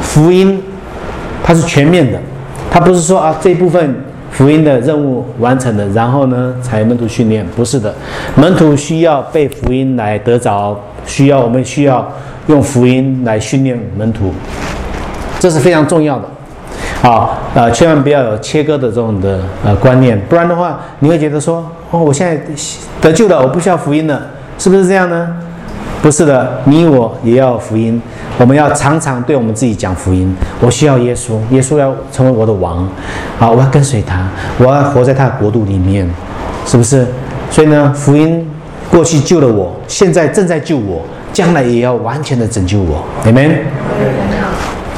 [0.03, 0.61] 福音
[1.45, 2.19] 它是全面的，
[2.69, 3.95] 它不是说啊这一部分
[4.31, 7.95] 福音的任务完成了，然后呢才门徒训练，不是的，
[8.37, 12.11] 门徒需要被福音来得着，需要我们需要
[12.47, 14.33] 用福音来训练门徒，
[15.39, 16.25] 这是非常重要的。
[17.03, 22.39] 好，呃，千万不要有切割的这种的呃观念，不然的话，你会觉得说，哦，我现在
[23.01, 24.21] 得救了，我不需要福音了，
[24.59, 25.35] 是不是这样呢？
[26.03, 28.01] 不是的，你我也要福音，
[28.39, 30.35] 我们要常常对我们自己讲福音。
[30.59, 32.89] 我需要耶稣，耶稣要成为我的王，
[33.39, 34.27] 好，我要跟随他，
[34.59, 36.09] 我要活在他的国度里面，
[36.65, 37.07] 是不是？
[37.51, 38.49] 所以呢，福音
[38.91, 41.03] 过去救了我，现在正在救我，
[41.35, 43.51] 将来也要完全的拯救我，你们。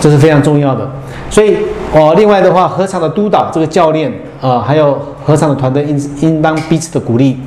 [0.01, 0.89] 这是非常重要的。
[1.31, 1.57] 所以
[1.93, 7.41] 哦，另外的话，合场的督导这个教练啊，还有合场的团队应应当彼此的鼓励。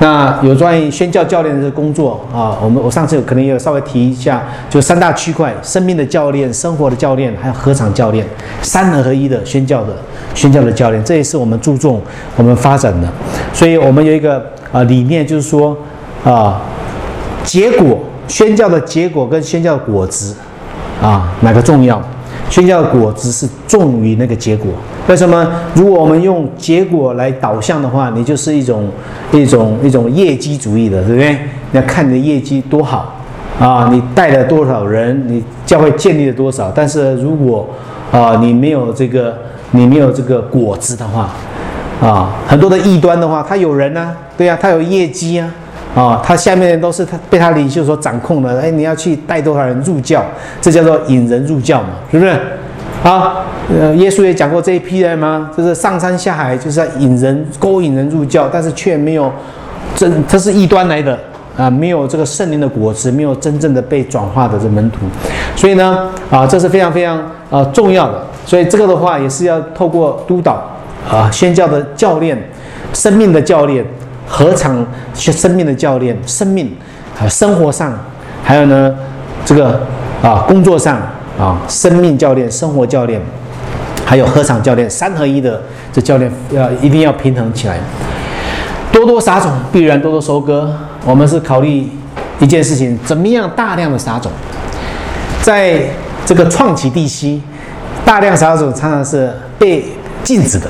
[0.00, 8.24] 那有关于宣教教练的工作啊，我们我上次有可能也有稍微提一下，就三大区块：生命的教练、生活的教练，还有合场教练，
[8.62, 9.96] 三合一的宣教的
[10.34, 12.00] 宣教的教练，这也是我们注重
[12.36, 13.08] 我们发展的。
[13.52, 15.76] 所以我们有一个啊理念，就是说
[16.24, 16.62] 啊，
[17.42, 20.36] 结果宣教的结果跟宣教的果子
[21.02, 22.00] 啊哪个重要？
[22.50, 24.68] 宣教的果子是重于那个结果。
[25.06, 25.46] 为什么？
[25.74, 28.88] 如果我们用结果来导向的话，你就是一种
[29.32, 31.32] 一种一种业绩主义的，对不对？
[31.70, 33.20] 你要看你的业绩多好
[33.60, 36.72] 啊，你带了多少人，你教会建立了多少。
[36.74, 37.68] 但是如果
[38.10, 39.36] 啊，你没有这个，
[39.72, 41.28] 你没有这个果子的话，
[42.00, 45.50] 啊，很多的异端的话，他有人呢，对呀，他有业绩啊，
[45.94, 48.60] 啊，他下面都是他被他领袖所掌控的。
[48.60, 50.22] 哎，你要去带多少人入教，
[50.60, 52.32] 这叫做引人入教嘛，是不是？
[53.02, 53.44] 啊，
[53.80, 55.50] 呃，耶稣也讲过这一批人吗？
[55.56, 59.30] 就是上山下海，就是要引人、勾引人入教，但是却没有
[59.94, 61.16] 真，他是异端来的
[61.56, 65.06] 啊，没有这个圣灵的果子，没有真正的被转化的这门徒。
[65.54, 67.18] 所以呢，啊，这是非常非常
[67.50, 68.20] 啊重要的。
[68.44, 70.60] 所以这个的话，也是要透过督导
[71.08, 72.36] 啊，宣教的教练、
[72.92, 73.84] 生命的教练、
[74.28, 76.72] 何场生命的教练、生命
[77.18, 77.92] 啊生活上，
[78.44, 78.94] 还有呢
[79.44, 79.80] 这个
[80.22, 81.00] 啊工作上。
[81.38, 83.20] 啊，生命教练、生活教练，
[84.04, 85.62] 还有合场教练，三合一的
[85.92, 87.78] 这教练要一定要平衡起来。
[88.90, 90.74] 多多撒种，必然多多收割。
[91.04, 91.88] 我们是考虑
[92.40, 94.32] 一件事情，怎么样大量的撒种，
[95.40, 95.80] 在
[96.26, 97.40] 这个创启地区，
[98.04, 99.84] 大量撒种常常是被
[100.24, 100.68] 禁止的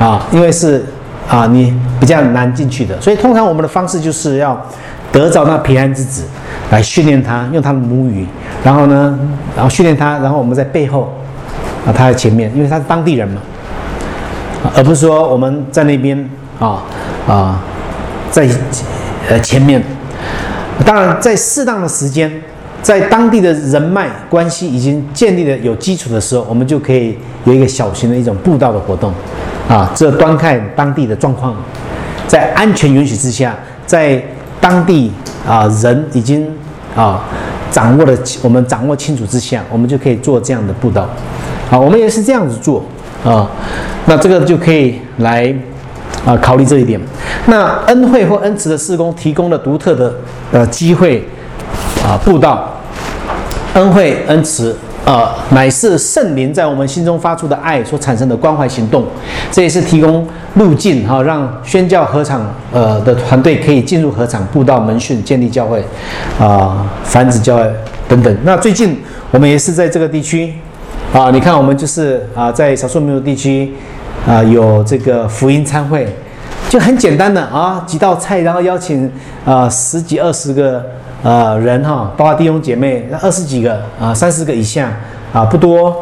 [0.00, 0.84] 啊，因为是
[1.28, 4.60] 啊你比较难进去的，所以通常我们的方式就是要
[5.10, 6.24] 得着那平安之子。
[6.68, 8.26] 来训练他用他的母语，
[8.64, 9.16] 然后呢，
[9.54, 11.14] 然后训练他，然后我们在背后，
[11.86, 13.40] 啊，他在前面，因为他是当地人嘛，
[14.74, 16.82] 而不是说我们在那边啊
[17.28, 17.60] 啊，
[18.32, 18.48] 在
[19.28, 19.80] 呃前面。
[20.84, 22.28] 当然，在适当的时间，
[22.86, 29.12] 在当地的人脉关系已经建立的有基础的时候，我们就可以有一个小型的一种布道的活动，
[29.68, 31.56] 啊，这端看当地的状况，
[32.28, 34.22] 在安全允许之下，在
[34.60, 35.10] 当地。
[35.48, 36.44] 啊，人已经
[36.96, 37.22] 啊
[37.70, 41.08] 掌握了，我们掌握清楚之下，我们就可以做这样的布道。
[41.70, 42.84] 好，我们也是这样子做
[43.24, 43.48] 啊。
[44.06, 45.54] 那这个就可以来
[46.24, 47.00] 啊考虑这一点。
[47.46, 50.12] 那恩惠或恩慈的施工提供了独特的
[50.50, 51.24] 呃机会
[52.04, 52.68] 啊布道，
[53.76, 54.74] 恩惠恩慈。
[55.04, 59.04] 呃，乃是圣灵在我们心中发出的爱所产生的关怀行动，
[59.52, 65.80] 这也是提供路径哈，让宣教合场呃的团队可以进入合场布道门训、建立教会
[66.40, 67.72] 啊、繁殖教会
[68.08, 68.36] 等等。
[68.42, 70.52] 那最近我们也是在这个地区
[71.12, 73.72] 啊，你看我们就是啊，在少数民族地区
[74.26, 76.12] 啊有这个福音参会，
[76.78, 79.10] 很简单的啊几道菜，然后邀请
[79.44, 80.84] 啊十几二十个。
[81.22, 84.92] 呃，人哈，包括弟兄姐妹，二十几个啊，三十个以下
[85.32, 85.96] 啊，不多。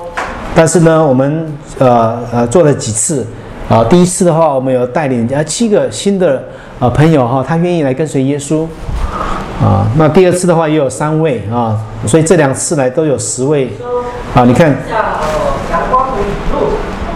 [0.55, 3.27] 但是呢，我们呃呃做了几次
[3.67, 3.83] 啊。
[3.85, 6.43] 第一次的话，我们有带领啊七个新的
[6.79, 8.67] 啊朋友哈，他愿意来跟随耶稣
[9.63, 9.87] 啊。
[9.97, 13.73] 那第二次的话也有三位啊，所以这两次来都有十位
[14.35, 14.45] 啊。
[14.45, 14.77] 你看。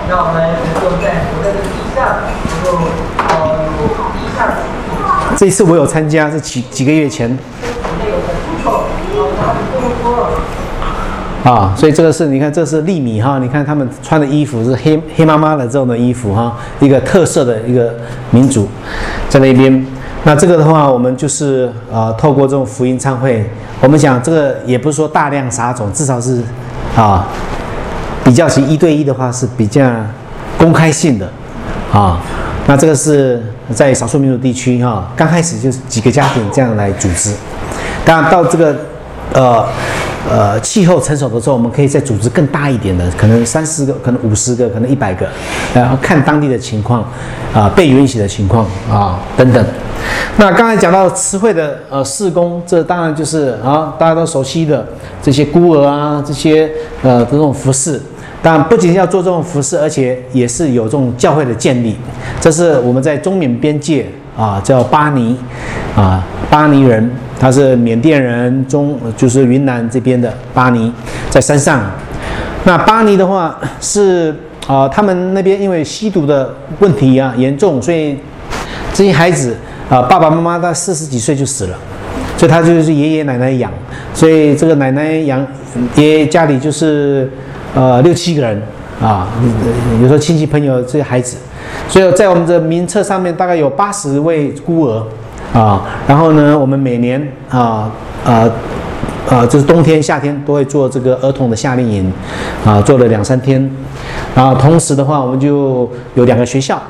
[0.09, 2.21] 让我们能够在我的地下
[2.65, 3.08] 能够。
[5.39, 7.31] 这一次我有参加，是几几个月前。
[11.45, 17.95] 啊，所以这个是你看，这是利米哈，你看他们穿的衣服是黑黑妈妈的这种的衣服哈，一个特色的一个
[18.33, 18.69] 民族
[19.29, 19.87] 在那边。
[20.25, 23.49] 那这个的话，我们就是啊，透过这种福音参会，
[23.81, 26.43] 我们讲这个也不是说大量撒种，至少是
[26.97, 27.29] 啊，
[28.25, 29.89] 比较起一对一的话是比较
[30.59, 31.31] 公开性的
[31.93, 32.21] 啊。
[32.67, 33.41] 那这个是
[33.75, 37.33] 在少数民族地区哈，刚开始就是几个家庭这样来组织，
[38.05, 38.77] 当然到这个
[39.33, 39.65] 呃。
[40.29, 45.27] 呃，气候成熟的时候，我们可以再组织更大一点的，可能三四个，可能五十个，可能一百个，
[45.73, 47.03] 然后看当地的情况，
[47.55, 49.65] 啊，被允许的情况啊，等等。
[50.37, 54.87] 那刚才讲到词汇的呃四工，这当然就是啊，大家都熟悉的
[55.23, 56.71] 这些孤儿啊，这些
[57.03, 57.99] 呃这种服饰。
[58.43, 61.97] 但不仅要做这种服饰，而且也是有这种教会的建立。
[62.41, 65.37] 这是我们在中缅边界啊，叫巴尼
[65.97, 67.11] 啊，巴尼人。
[67.41, 70.93] 他是缅甸人，中就是云南这边的巴尼，
[71.31, 71.89] 在山上。
[72.65, 74.35] 那巴尼的话是
[74.67, 78.19] 啊，他们那边因为吸毒的问题啊严重，所以
[78.93, 79.57] 这些孩子
[79.89, 81.79] 啊爸爸妈妈到四十几岁就死了，
[82.37, 83.71] 所以他就是爷爷奶奶养，
[84.13, 85.47] 所以这个奶奶养
[85.95, 87.31] 爷爷家里就是
[87.79, 88.61] 呃六七个人
[89.01, 89.29] 啊，
[90.03, 91.37] 有时候亲戚朋友这些孩子，
[91.89, 95.07] 所以在我们的名册上面大概有八十位孤儿
[95.55, 97.89] 啊，然后呢，我们每年啊
[98.25, 98.51] 啊。
[99.29, 102.11] 啊，就是冬天、夏天都会做这个儿童的夏令营，
[102.65, 103.71] 啊，做了两三天，
[104.35, 106.81] 然后同时的话，我们就有两个学校，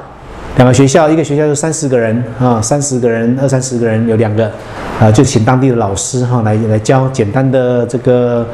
[0.54, 4.48] 两个学校，一个学校就三十个人啊，三十个人、二三十个人有两个，
[5.00, 8.46] 啊，就请当地的老师哈来来教简单的这个，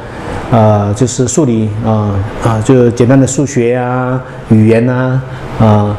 [0.55, 5.21] 呃，就是数理啊啊，就简单的数学啊、语言呐
[5.59, 5.97] 啊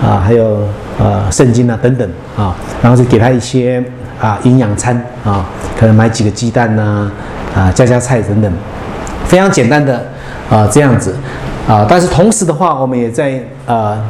[0.00, 0.68] 啊，还有
[1.00, 3.82] 呃圣经啊等等啊，然后就给他一些。
[4.20, 5.46] 啊，营养餐啊，
[5.78, 7.08] 可能买几个鸡蛋呐，
[7.54, 8.52] 啊，加加菜等等，
[9.26, 10.04] 非常简单的
[10.50, 11.14] 啊，这样子
[11.68, 11.86] 啊。
[11.88, 14.02] 但是同时的话，我们也在啊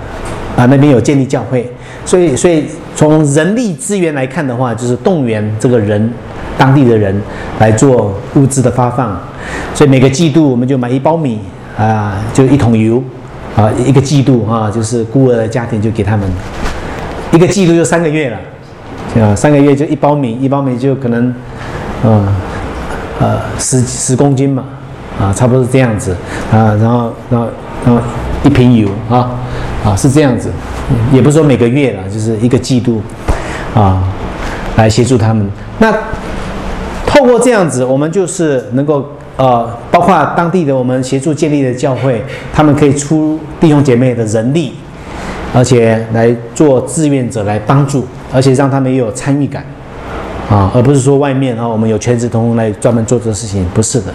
[0.56, 1.70] 啊那边有建立教会，
[2.06, 2.64] 所以所以
[2.96, 6.10] 从人力资源来看的话，就是动员这个人
[6.58, 7.18] 当地的人
[7.58, 9.18] 来做物资的发放。
[9.74, 11.38] 所以每个季度我们就买一包米
[11.78, 13.02] 啊，就一桶油
[13.56, 16.28] 啊，一个季度啊，就是孤儿的家庭就给他们
[17.32, 18.36] 一个季度就三个月了。
[19.22, 21.34] 啊，三个月就一包米，一包米就可能，
[22.04, 22.28] 嗯，
[23.18, 24.62] 呃，十十公斤嘛，
[25.18, 26.14] 啊，差不多是这样子，
[26.52, 27.48] 啊，然后，然后，
[27.86, 28.00] 然后
[28.44, 29.30] 一瓶油，啊，
[29.82, 30.52] 啊，是这样子，
[31.10, 33.02] 也不是说每个月了，就是一个季度，
[33.74, 34.04] 啊，
[34.76, 35.48] 来协助他们。
[35.78, 35.90] 那
[37.18, 39.04] 透过这样子，我们就是能够，
[39.36, 44.74] 呃，包括当地的我们协助建立的教会，他们可以出弟兄姐妹的人力。
[45.54, 49.64] 而且来做志愿者来帮助，而且让他们也有参与感，
[50.50, 54.12] 啊，而不是说外面啊，我们有全职同工来专门做这个事情，不是的，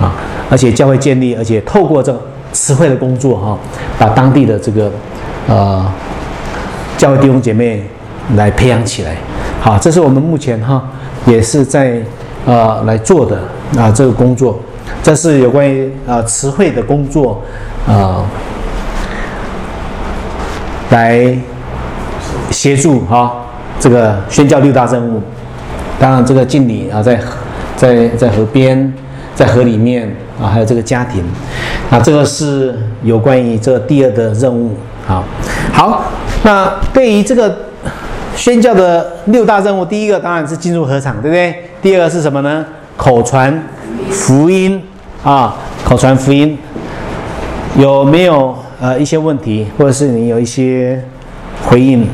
[0.00, 0.14] 啊，
[0.48, 2.20] 而且教会建立，而且透过这个
[2.52, 3.58] 词汇的工作哈，
[3.98, 4.88] 把当地的这个
[5.48, 5.84] 呃
[6.96, 7.84] 教会弟兄姐妹
[8.36, 9.16] 来培养起来，
[9.60, 10.80] 好，这是我们目前哈
[11.26, 12.00] 也是在
[12.46, 13.38] 呃来做的
[13.78, 14.58] 啊这个工作，
[15.02, 17.40] 这是有关于啊词汇的工作
[17.86, 18.24] 啊。
[20.90, 21.34] 来
[22.50, 23.32] 协助哈
[23.80, 25.22] 这个宣教六大任务，
[25.98, 27.18] 当然这个敬礼啊，在
[27.74, 28.92] 在在河边，
[29.34, 31.24] 在河里面啊，还有这个家庭，
[31.90, 34.76] 啊，这个是有关于这第二的任务
[35.08, 35.24] 啊。
[35.72, 36.02] 好，
[36.42, 37.56] 那对于这个
[38.36, 41.54] 宣教的六大任务，第一个当然是进入合场，对不对？
[41.80, 42.64] 第二个是什么呢？
[42.96, 43.62] 口传
[44.10, 44.82] 福音
[45.22, 46.58] 啊，口传福音
[47.76, 48.54] 有没有？
[48.80, 51.00] 呃，一些问题，或者是你有一些
[51.64, 52.04] 回应。